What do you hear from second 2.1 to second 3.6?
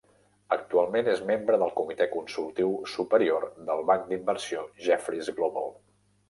consultiu superior